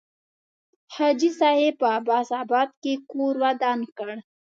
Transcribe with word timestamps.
حاجي 0.93 1.29
صاحب 1.39 1.73
په 1.81 1.87
عباس 1.97 2.27
آباد 2.43 2.69
کې 2.81 2.93
کور 3.11 3.33
ودان 3.43 3.79
کړ. 3.97 4.09